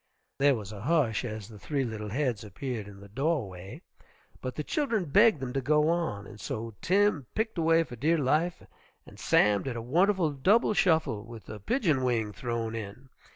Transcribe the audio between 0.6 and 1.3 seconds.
a hush